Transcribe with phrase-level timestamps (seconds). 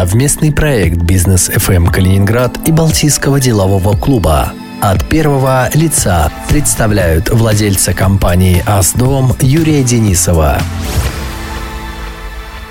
[0.00, 4.54] Совместный проект «Бизнес ФМ Калининград» и Балтийского делового клуба.
[4.80, 10.58] От первого лица представляют владельца компании «Аздом» Юрия Денисова.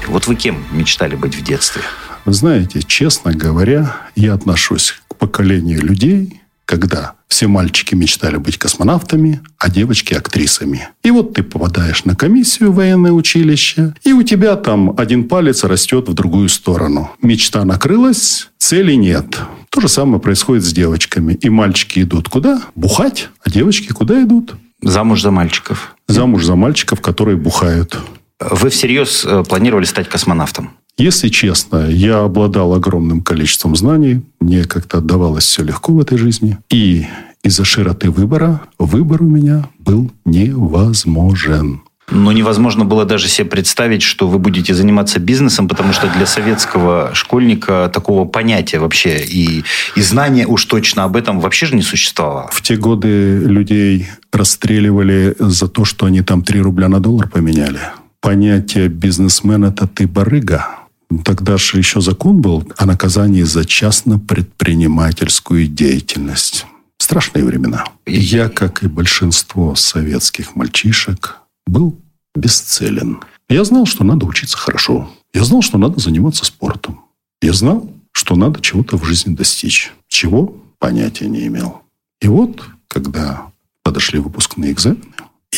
[0.07, 1.83] Вот вы кем мечтали быть в детстве?
[2.25, 9.41] Вы знаете, честно говоря, я отношусь к поколению людей, когда все мальчики мечтали быть космонавтами,
[9.57, 10.89] а девочки– актрисами.
[11.01, 15.63] И вот ты попадаешь на комиссию в военное училище, и у тебя там один палец
[15.63, 17.09] растет в другую сторону.
[17.23, 19.39] Мечта накрылась, цели нет.
[19.71, 21.33] То же самое происходит с девочками.
[21.33, 22.61] И мальчики идут куда?
[22.75, 23.29] Бухать.
[23.43, 24.53] А девочки куда идут?
[24.83, 25.95] Замуж за мальчиков.
[26.07, 27.97] Замуж за мальчиков, которые бухают.
[28.39, 30.69] Вы всерьез э, планировали стать космонавтом?
[30.99, 34.19] Если честно, я обладал огромным количеством знаний.
[34.41, 36.57] Мне как-то отдавалось все легко в этой жизни.
[36.69, 37.07] И
[37.41, 41.83] из-за широты выбора выбор у меня был невозможен.
[42.11, 47.11] Но невозможно было даже себе представить, что вы будете заниматься бизнесом, потому что для советского
[47.13, 49.63] школьника такого понятия вообще и,
[49.95, 52.49] и знания уж точно об этом вообще же не существовало.
[52.51, 57.79] В те годы людей расстреливали за то, что они там 3 рубля на доллар поменяли.
[58.19, 60.78] Понятие бизнесмен– это ты барыга.
[61.25, 66.67] Тогда же еще закон был о наказании за частно-предпринимательскую деятельность.
[66.99, 67.85] Страшные времена.
[68.05, 71.99] Я, как и большинство советских мальчишек, был
[72.35, 73.21] бесцелен.
[73.47, 75.09] Я знал, что надо учиться хорошо.
[75.33, 77.01] Я знал, что надо заниматься спортом.
[77.41, 79.91] Я знал, что надо чего-то в жизни достичь.
[80.07, 80.55] Чего?
[80.77, 81.81] Понятия не имел.
[82.21, 83.51] И вот, когда
[83.83, 85.01] подошли выпускные экзамены,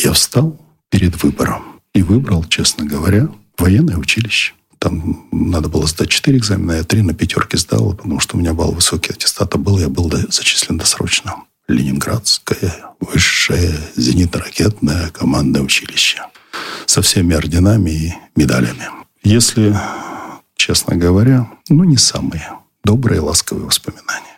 [0.02, 0.58] я встал
[0.90, 1.62] перед выбором.
[1.94, 4.54] И выбрал, честно говоря, военное училище.
[4.82, 8.52] Там надо было сдать 4 экзамена, я 3 на пятерке сдал, потому что у меня
[8.52, 11.36] балл высокий аттестата был, я был зачислен досрочно.
[11.68, 16.22] Ленинградское высшее зенитно-ракетное командное училище.
[16.86, 18.88] Со всеми орденами и медалями.
[19.22, 19.72] Если,
[20.56, 22.50] честно говоря, ну, не самые
[22.82, 24.31] добрые ласковые воспоминания.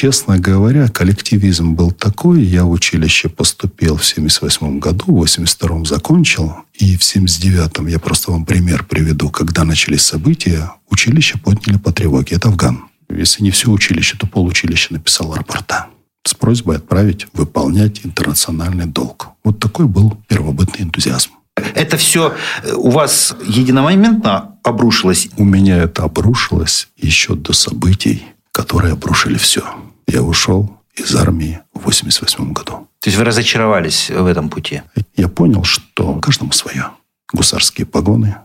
[0.00, 2.44] Честно говоря, коллективизм был такой.
[2.44, 6.54] Я в училище поступил в 78 году, в 82 закончил.
[6.74, 9.28] И в 79 я просто вам пример приведу.
[9.28, 12.36] Когда начались события, училище подняли по тревоге.
[12.36, 12.84] Это Афган.
[13.10, 15.88] Если не все училище, то получилище написало рапорта
[16.24, 19.30] с просьбой отправить выполнять интернациональный долг.
[19.42, 21.32] Вот такой был первобытный энтузиазм.
[21.74, 25.28] Это все э, у вас единомоментно обрушилось?
[25.36, 29.64] У меня это обрушилось еще до событий, которые обрушили все.
[30.08, 32.88] Я ушел из армии в 88 году.
[32.98, 34.82] То есть вы разочаровались в этом пути?
[35.16, 36.90] Я понял, что каждому свое.
[37.32, 38.36] Гусарские погоны,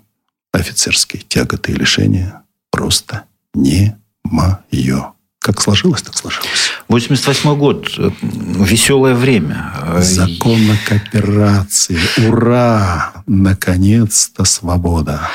[0.52, 5.14] офицерские тяготы и лишения просто не мое.
[5.40, 6.72] Как сложилось, так сложилось.
[6.90, 7.90] 88 год.
[7.98, 9.74] Веселое время.
[10.00, 11.98] Закон о кооперации.
[12.28, 13.14] Ура!
[13.26, 15.30] Наконец-то свобода.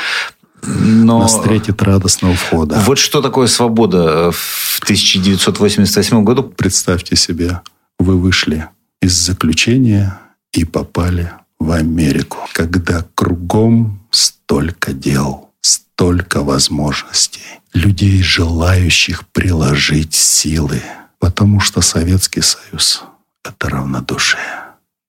[0.62, 1.20] Но...
[1.20, 2.80] Нас встретит радостного входа.
[2.84, 6.42] Вот что такое свобода в 1988 году?
[6.42, 7.60] Представьте себе,
[7.98, 8.68] вы вышли
[9.00, 10.18] из заключения
[10.52, 20.82] и попали в Америку, когда кругом столько дел, столько возможностей, людей, желающих приложить силы,
[21.18, 23.02] потому что Советский Союз–
[23.44, 24.40] это равнодушие.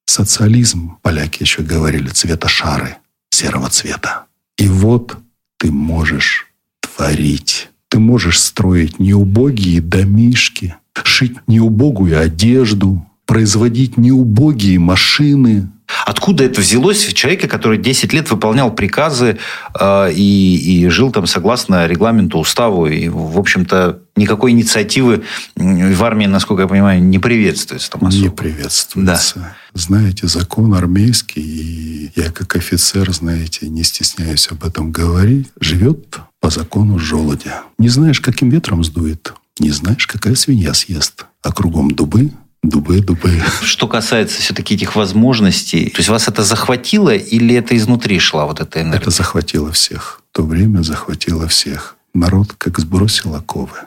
[0.05, 2.97] Социализм, поляки еще говорили, цвета шары,
[3.29, 4.25] серого цвета.
[4.57, 5.17] И вот
[5.59, 6.47] ты можешь
[6.79, 7.69] творить.
[7.89, 15.69] Ты можешь строить неубогие домишки, шить неубогую одежду, производить неубогие машины.
[16.07, 19.37] Откуда это взялось в человека, который 10 лет выполнял приказы
[19.79, 25.21] э, и, и жил там согласно регламенту, уставу, и, в общем-то, никакой инициативы
[25.55, 28.23] в армии, насколько я понимаю, не приветствуется там особо.
[28.23, 29.33] Не приветствуется.
[29.35, 29.55] Да.
[29.75, 36.49] Знаете, закон армейский, и я как офицер, знаете, не стесняюсь об этом говорить, живет по
[36.49, 37.61] закону желудя.
[37.77, 43.41] Не знаешь, каким ветром сдует, не знаешь, какая свинья съест, а кругом дубы, Дубы, дубы.
[43.61, 48.59] Что касается все-таки этих возможностей, то есть вас это захватило или это изнутри шла вот
[48.59, 49.01] эта энергия?
[49.01, 50.21] Это захватило всех.
[50.31, 51.95] В то время захватило всех.
[52.13, 53.77] Народ как сбросил оковы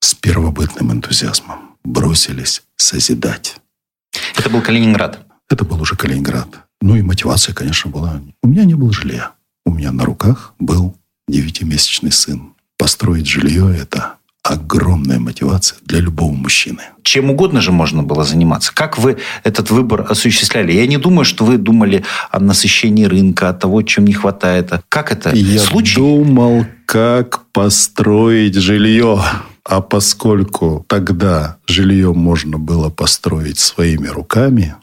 [0.00, 1.76] с первобытным энтузиазмом.
[1.84, 3.56] Бросились созидать.
[4.36, 5.26] Это был Калининград?
[5.50, 6.48] Это был уже Калининград.
[6.80, 8.20] Ну и мотивация, конечно, была.
[8.42, 9.32] У меня не было жилья.
[9.66, 10.96] У меня на руках был
[11.28, 12.54] девятимесячный сын.
[12.78, 16.82] Построить жилье– это огромная мотивация для любого мужчины.
[17.02, 18.72] Чем угодно же можно было заниматься.
[18.74, 20.72] Как вы этот выбор осуществляли?
[20.72, 24.72] Я не думаю, что вы думали о насыщении рынка, о того, чем не хватает.
[24.88, 25.34] Как это?
[25.34, 25.96] Я Случай?
[25.96, 29.22] думал, как построить жилье.
[29.64, 34.74] А поскольку тогда жилье можно было построить своими руками,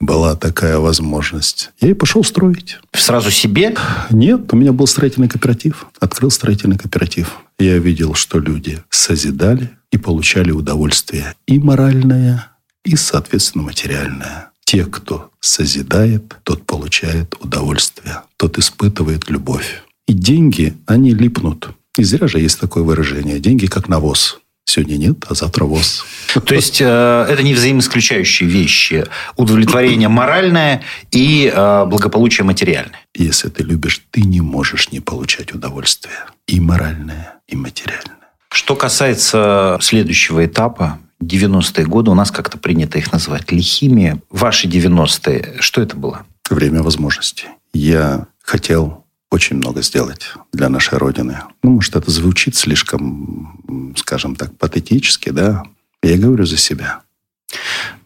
[0.00, 1.70] была такая возможность.
[1.80, 2.78] Я и пошел строить.
[2.92, 3.74] Сразу себе?
[4.10, 5.86] Нет, у меня был строительный кооператив.
[6.00, 7.38] Открыл строительный кооператив.
[7.58, 12.48] Я видел, что люди созидали и получали удовольствие и моральное,
[12.84, 14.50] и, соответственно, материальное.
[14.64, 19.82] Те, кто созидает, тот получает удовольствие, тот испытывает любовь.
[20.06, 21.70] И деньги, они липнут.
[21.96, 23.40] И зря же есть такое выражение.
[23.40, 24.38] Деньги как навоз.
[24.68, 26.04] Сегодня нет, а завтра ВОЗ.
[26.44, 29.06] То есть, э, это не взаимоисключающие вещи.
[29.36, 33.00] Удовлетворение моральное и э, благополучие материальное.
[33.14, 36.18] Если ты любишь, ты не можешь не получать удовольствие.
[36.46, 38.18] И моральное, и материальное.
[38.50, 44.20] Что касается следующего этапа, 90-е годы, у нас как-то принято их называть лихими.
[44.28, 46.26] Ваши 90-е, что это было?
[46.50, 47.46] Время возможностей.
[47.72, 51.38] Я хотел очень много сделать для нашей Родины.
[51.62, 55.64] Ну, может, это звучит слишком, скажем так, патетически, да?
[56.02, 57.02] Я говорю за себя.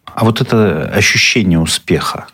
[0.05, 2.27] А вот это ощущение успеха,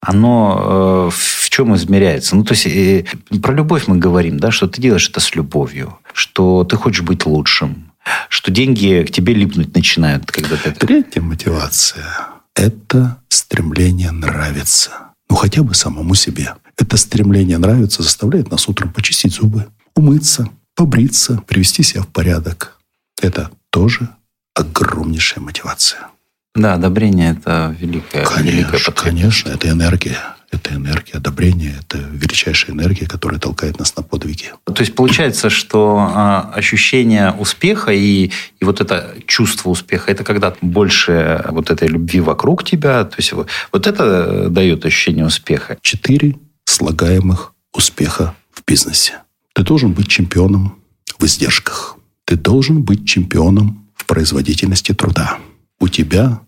[0.00, 2.36] оно э, в чем измеряется?
[2.36, 3.04] Ну, то есть, э,
[3.42, 7.26] про любовь мы говорим, да, что ты делаешь это с любовью, что ты хочешь быть
[7.26, 7.92] лучшим,
[8.28, 10.72] что деньги к тебе липнуть начинают, когда ты.
[10.72, 12.06] Третья мотивация–
[12.54, 15.07] это стремление нравиться.
[15.30, 16.54] Ну, хотя бы самому себе.
[16.76, 22.78] Это стремление нравится заставляет нас утром почистить зубы, умыться, побриться, привести себя в порядок.
[23.20, 24.08] Это тоже
[24.54, 26.08] огромнейшая мотивация.
[26.54, 30.18] Да, одобрение– это великая, конечно, великая Конечно, это энергия.
[30.50, 34.46] Это энергия одобрения, это величайшая энергия, которая толкает нас на подвиги.
[34.64, 40.54] То есть получается, что а, ощущение успеха и, и вот это чувство успеха, это когда
[40.62, 45.76] больше вот этой любви вокруг тебя, то есть вот, вот это дает ощущение успеха.
[45.82, 49.18] Четыре слагаемых успеха в бизнесе.
[49.52, 50.78] Ты должен быть чемпионом
[51.18, 51.96] в издержках.
[52.24, 55.38] Ты должен быть чемпионом в производительности труда.
[55.80, 56.40] У тебя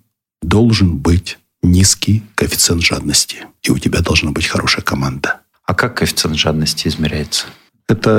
[0.42, 3.46] должен быть низкий коэффициент жадности.
[3.62, 5.40] И у тебя должна быть хорошая команда.
[5.64, 7.46] А как коэффициент жадности измеряется?
[7.88, 8.10] Это,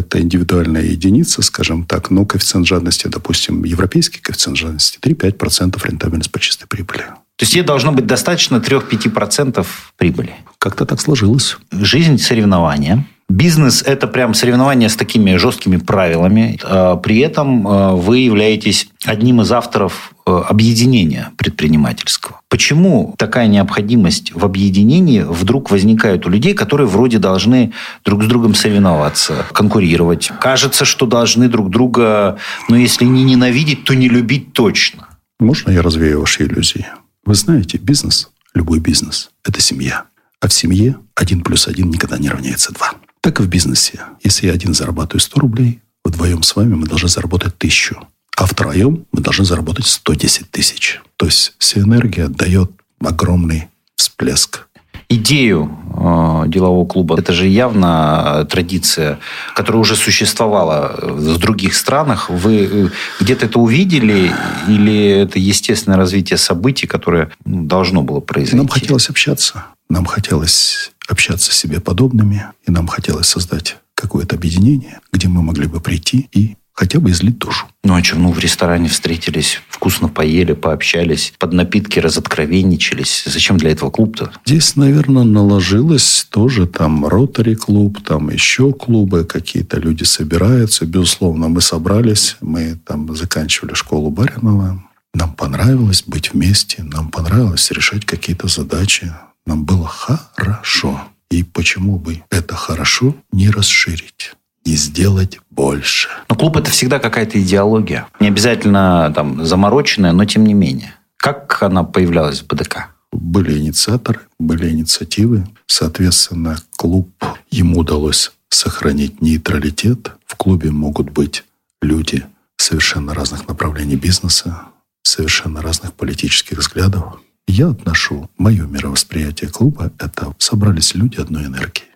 [0.00, 2.10] это индивидуальная единица, скажем так.
[2.10, 7.04] Но коэффициент жадности, допустим, европейский коэффициент жадности 3-5% рентабельность по чистой прибыли.
[7.36, 9.66] То есть, ей должно быть достаточно 3-5%
[9.96, 10.34] прибыли.
[10.58, 11.56] Как-то так сложилось.
[11.70, 13.06] Жизнь– соревнования.
[13.30, 16.58] Бизнес– это прям соревнование с такими жесткими правилами.
[16.64, 22.40] А при этом а, вы являетесь одним из авторов а, объединения предпринимательского.
[22.48, 27.72] Почему такая необходимость в объединении вдруг возникает у людей, которые вроде должны
[28.04, 30.32] друг с другом соревноваться, конкурировать?
[30.40, 32.36] Кажется, что должны друг друга,
[32.68, 35.06] ну, если не ненавидеть, то не любить точно.
[35.38, 36.88] Можно я развею ваши иллюзии?
[37.24, 40.06] Вы знаете, бизнес, любой бизнес– это семья.
[40.40, 42.94] А в семье один плюс один никогда не равняется два.
[43.20, 44.00] Так и в бизнесе.
[44.22, 48.06] Если я один зарабатываю 100 рублей, вдвоем с вами мы должны заработать тысячу.
[48.36, 51.00] А втроем мы должны заработать 110 тысяч.
[51.16, 52.70] То есть вся энергия дает
[53.00, 54.66] огромный всплеск
[55.10, 57.18] идею э, делового клуба.
[57.18, 59.18] Это же явно традиция,
[59.54, 62.30] которая уже существовала в других странах.
[62.30, 62.88] Вы э,
[63.20, 64.32] где-то это увидели
[64.68, 68.56] или это естественное развитие событий, которое ну, должно было произойти?
[68.56, 69.66] Нам хотелось общаться.
[69.88, 72.46] Нам хотелось общаться с себе подобными.
[72.66, 77.36] И нам хотелось создать какое-то объединение, где мы могли бы прийти и хотя бы излить
[77.36, 77.66] душу.
[77.84, 83.24] Ну, а что, ну, в ресторане встретились, вкусно поели, пообщались, под напитки разоткровенничались.
[83.26, 84.32] Зачем для этого клуб-то?
[84.46, 90.86] Здесь, наверное, наложилось тоже там ротари клуб, там еще клубы, какие-то люди собираются.
[90.86, 94.82] Безусловно, мы собрались, мы там заканчивали школу Баринова.
[95.12, 99.12] Нам понравилось быть вместе, нам понравилось решать какие-то задачи.
[99.46, 101.00] Нам было хорошо.
[101.30, 104.34] И почему бы это хорошо не расширить?
[104.64, 106.08] и сделать больше.
[106.28, 108.06] Но клуб это всегда какая-то идеология.
[108.20, 110.94] Не обязательно там замороченная, но тем не менее.
[111.16, 112.88] Как она появлялась в БДК?
[113.12, 115.46] Были инициаторы, были инициативы.
[115.66, 117.10] Соответственно, клуб,
[117.50, 120.12] ему удалось сохранить нейтралитет.
[120.26, 121.44] В клубе могут быть
[121.82, 122.24] люди
[122.56, 124.62] совершенно разных направлений бизнеса,
[125.02, 127.20] совершенно разных политических взглядов.
[127.50, 131.90] Я отношу, мое мировосприятие клуба– это собрались люди одной энергии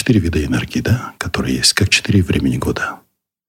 [0.00, 3.00] четыре вида энергии, да, которые есть, как четыре времени года.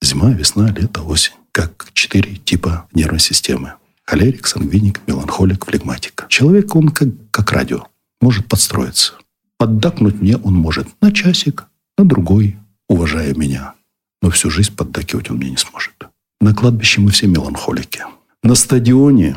[0.01, 1.33] Зима, весна, лето, осень.
[1.51, 3.73] Как четыре типа нервной системы.
[4.05, 6.25] Холерик, сангвиник, меланхолик, флегматик.
[6.29, 7.87] Человек, он как, как радио,
[8.19, 9.13] может подстроиться.
[9.57, 11.65] Поддакнуть мне он может на часик,
[11.97, 13.73] на другой, уважая меня.
[14.21, 15.93] Но всю жизнь поддакивать он мне не сможет.
[16.39, 18.03] На кладбище мы все меланхолики.
[18.43, 19.35] На стадионе,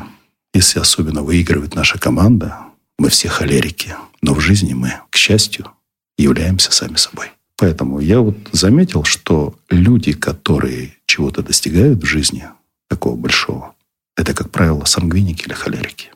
[0.55, 2.57] если особенно выигрывает наша команда,
[2.97, 3.93] мы все холерики.
[4.21, 5.69] Но в жизни мы, к счастью,
[6.17, 7.27] являемся сами собой.
[7.57, 12.45] Поэтому я вот заметил, что люди, которые чего-то достигают в жизни,
[12.87, 13.75] такого большого,
[14.15, 16.11] это, как правило, сангвиники или холерики.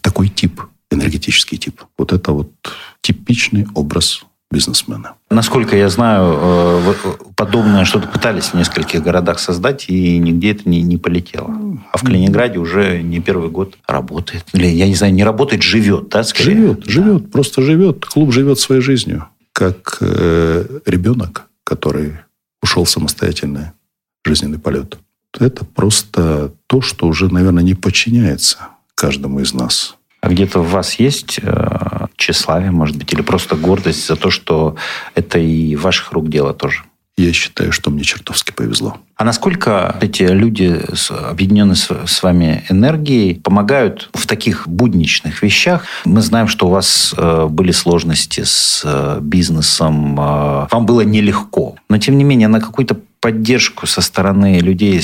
[0.00, 0.60] Такой тип
[0.90, 1.82] энергетический тип.
[1.96, 2.52] Вот это вот
[3.00, 4.24] типичный образ
[4.54, 5.14] бизнесмена.
[5.30, 6.94] Насколько я знаю, э,
[7.36, 11.50] подобное что-то пытались в нескольких городах создать, и нигде это не, не полетело.
[11.92, 14.44] А в Калининграде уже не первый год работает.
[14.52, 16.54] Или, я не знаю, не работает, живет, да, скорее?
[16.54, 16.90] Живет, да.
[16.90, 18.06] живет, просто живет.
[18.06, 19.26] Клуб живет своей жизнью.
[19.52, 22.14] Как э, ребенок, который
[22.62, 23.72] ушел в самостоятельный
[24.24, 24.98] жизненный полет.
[25.38, 28.58] Это просто то, что уже, наверное, не подчиняется
[28.94, 29.96] каждому из нас.
[30.24, 34.74] А где-то в вас есть э, тщеславие, может быть, или просто гордость за то, что
[35.14, 36.84] это и ваших рук дело тоже?
[37.16, 38.96] Я считаю, что мне чертовски повезло.
[39.16, 45.84] А насколько эти люди, объединенные с вами энергией, помогают в таких будничных вещах?
[46.04, 51.76] Мы знаем, что у вас э, были сложности с э, бизнесом, э, вам было нелегко.
[51.88, 55.00] Но, тем не менее, на какой-то поддержку со стороны людей,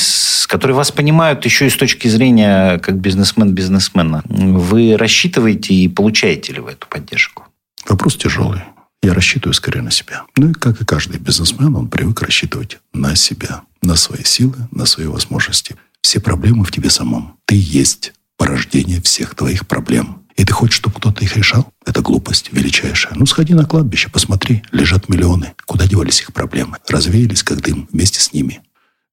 [0.49, 4.25] которые вас понимают еще и с точки зрения как бизнесмен-бизнесмена.
[4.27, 7.45] Вы рассчитываете и получаете ли вы эту поддержку?
[7.89, 8.63] Вопрос тяжелый.
[9.03, 10.25] Я рассчитываю скорее на себя.
[10.37, 14.85] Ну и как и каждый бизнесмен, он привык рассчитывать на себя, на свои силы, на
[14.85, 15.77] свои возможности.
[16.03, 17.37] Все проблемы в тебе самом.
[17.47, 20.23] Ты есть порождение всех твоих проблем.
[20.37, 21.73] И ты хочешь, чтобы кто-то их решал?
[21.87, 23.15] Это глупость величайшая.
[23.15, 24.63] Ну, сходи на кладбище, посмотри.
[24.71, 25.55] Лежат миллионы.
[25.67, 26.79] Куда девались их проблемы?
[26.89, 28.61] Развеялись, как дым, вместе с ними.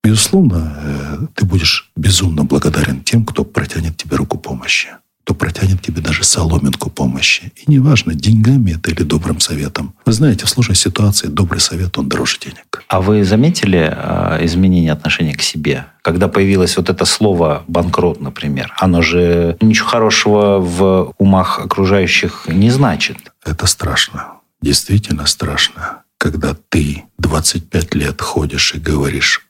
[0.03, 4.89] Безусловно, э, ты будешь безумно благодарен тем, кто протянет тебе руку помощи
[5.27, 7.51] кто протянет тебе даже соломинку помощи.
[7.57, 9.93] И неважно, деньгами это или добрым советом.
[10.05, 12.85] Вы знаете, в сложной ситуации добрый совет, он дороже денег.
[12.87, 15.87] А вы заметили э, изменение отношения к себе?
[16.01, 22.69] Когда появилось вот это слово «банкрот», например, оно же ничего хорошего в умах окружающих не
[22.69, 23.17] значит.
[23.43, 24.35] Это страшно.
[24.61, 26.03] Действительно страшно.
[26.17, 29.45] Когда ты 25 лет ходишь и говоришь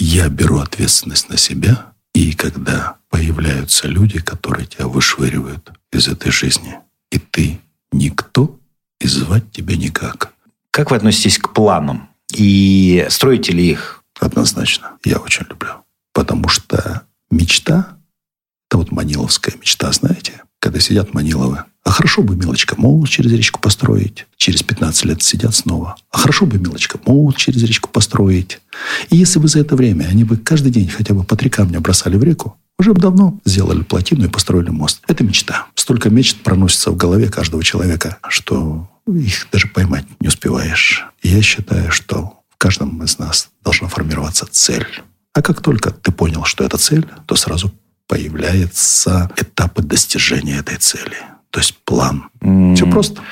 [0.00, 6.78] «я беру ответственность на себя», и когда появляются люди, которые тебя вышвыривают из этой жизни,
[7.12, 7.60] и ты
[7.92, 8.58] никто,
[8.98, 10.32] и звать тебя никак.
[10.70, 12.08] Как вы относитесь к планам?
[12.34, 14.02] И строите ли их?
[14.18, 14.92] Однозначно.
[15.04, 15.84] Я очень люблю.
[16.14, 17.98] Потому что мечта,
[18.68, 21.64] это вот маниловская мечта, знаете, когда сидят Маниловы.
[21.84, 24.26] А хорошо бы, милочка, мост через речку построить.
[24.36, 25.96] Через 15 лет сидят снова.
[26.10, 28.60] А хорошо бы, милочка, мост через речку построить.
[29.10, 31.80] И если бы за это время они бы каждый день хотя бы по три камня
[31.80, 35.02] бросали в реку, уже бы давно сделали плотину и построили мост.
[35.08, 35.66] Это мечта.
[35.74, 41.04] Столько мечт проносится в голове каждого человека, что их даже поймать не успеваешь.
[41.22, 44.86] Я считаю, что в каждом из нас должна формироваться цель.
[45.34, 47.72] А как только ты понял, что это цель, то сразу
[48.06, 51.16] появляются этапы достижения этой цели.
[51.50, 52.28] То есть план.
[52.40, 52.74] Mm.
[52.74, 53.22] Все просто.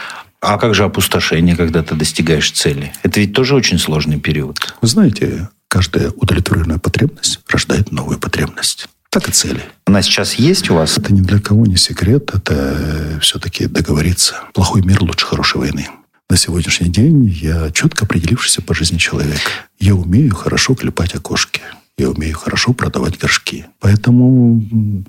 [0.40, 2.92] А как же опустошение, когда ты достигаешь цели?
[3.02, 4.74] Это ведь тоже очень сложный период.
[4.80, 8.88] Вы знаете, каждая удовлетворенная потребность рождает новую потребность.
[9.10, 9.60] Так и цели.
[9.86, 10.96] Она сейчас есть у вас?
[10.96, 12.30] Это ни для кого не секрет.
[12.32, 14.36] Это все-таки договориться.
[14.54, 15.88] Плохой мир лучше хорошей войны.
[16.28, 19.40] На сегодняшний день я четко определившийся по жизни человек.
[19.80, 21.60] Я умею хорошо клепать окошки.
[21.98, 23.66] Я умею хорошо продавать горшки.
[23.80, 24.62] Поэтому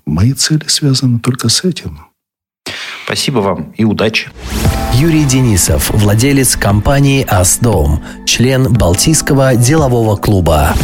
[0.07, 2.07] мои цели связаны только с этим.
[3.05, 4.31] Спасибо вам и удачи.
[4.95, 10.75] Юрий Денисов, владелец компании «Асдом», член Балтийского делового клуба.